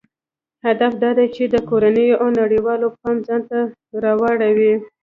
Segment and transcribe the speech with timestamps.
[0.65, 3.59] هدف دا دی چې د کورنیو او نړیوالو پام ځانته
[4.03, 4.73] راواړوي.